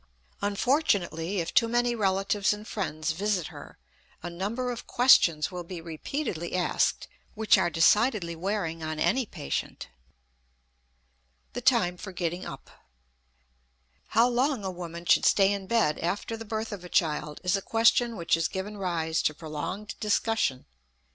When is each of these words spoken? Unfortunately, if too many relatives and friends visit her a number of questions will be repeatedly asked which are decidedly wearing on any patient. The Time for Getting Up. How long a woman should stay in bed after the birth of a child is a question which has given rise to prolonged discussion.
Unfortunately, 0.41 1.41
if 1.41 1.53
too 1.53 1.67
many 1.67 1.93
relatives 1.93 2.53
and 2.53 2.67
friends 2.67 3.11
visit 3.11 3.45
her 3.53 3.77
a 4.23 4.31
number 4.31 4.71
of 4.71 4.87
questions 4.87 5.51
will 5.51 5.63
be 5.63 5.79
repeatedly 5.79 6.55
asked 6.55 7.07
which 7.35 7.55
are 7.55 7.69
decidedly 7.69 8.35
wearing 8.35 8.81
on 8.81 8.97
any 8.97 9.27
patient. 9.27 9.89
The 11.53 11.61
Time 11.61 11.97
for 11.97 12.11
Getting 12.11 12.47
Up. 12.47 12.71
How 14.07 14.27
long 14.27 14.63
a 14.65 14.71
woman 14.71 15.05
should 15.05 15.23
stay 15.23 15.53
in 15.53 15.67
bed 15.67 15.99
after 15.99 16.35
the 16.35 16.45
birth 16.45 16.71
of 16.71 16.83
a 16.83 16.89
child 16.89 17.39
is 17.43 17.55
a 17.55 17.61
question 17.61 18.17
which 18.17 18.33
has 18.33 18.47
given 18.47 18.77
rise 18.77 19.21
to 19.21 19.35
prolonged 19.35 19.93
discussion. 19.99 20.65